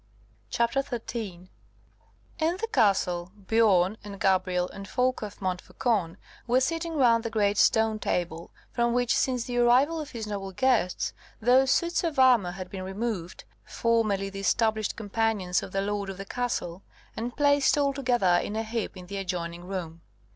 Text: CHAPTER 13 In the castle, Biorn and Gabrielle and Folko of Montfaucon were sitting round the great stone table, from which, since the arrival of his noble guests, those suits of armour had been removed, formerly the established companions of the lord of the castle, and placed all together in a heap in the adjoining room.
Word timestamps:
CHAPTER 0.49 0.81
13 0.81 1.47
In 2.39 2.57
the 2.57 2.67
castle, 2.73 3.31
Biorn 3.37 3.97
and 4.03 4.19
Gabrielle 4.19 4.67
and 4.69 4.87
Folko 4.87 5.27
of 5.27 5.39
Montfaucon 5.39 6.17
were 6.47 6.59
sitting 6.59 6.95
round 6.95 7.23
the 7.23 7.29
great 7.29 7.59
stone 7.59 7.99
table, 7.99 8.49
from 8.71 8.93
which, 8.93 9.15
since 9.15 9.43
the 9.43 9.59
arrival 9.59 9.99
of 10.01 10.09
his 10.09 10.25
noble 10.25 10.53
guests, 10.53 11.13
those 11.39 11.69
suits 11.69 12.03
of 12.03 12.17
armour 12.17 12.53
had 12.53 12.71
been 12.71 12.81
removed, 12.81 13.43
formerly 13.63 14.31
the 14.31 14.39
established 14.39 14.95
companions 14.95 15.61
of 15.61 15.71
the 15.71 15.81
lord 15.81 16.09
of 16.09 16.17
the 16.17 16.25
castle, 16.25 16.81
and 17.15 17.37
placed 17.37 17.77
all 17.77 17.93
together 17.93 18.39
in 18.43 18.55
a 18.55 18.63
heap 18.63 18.97
in 18.97 19.05
the 19.05 19.17
adjoining 19.17 19.65
room. 19.65 20.01